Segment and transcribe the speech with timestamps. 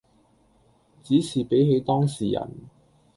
[1.03, 2.49] 只是比起當時人